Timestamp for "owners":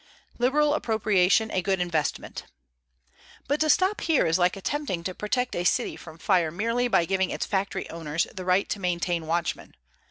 7.91-8.25